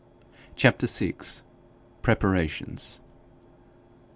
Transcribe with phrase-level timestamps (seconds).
[0.55, 1.13] CHAPTER VI.
[2.01, 3.01] PREPARATIONS.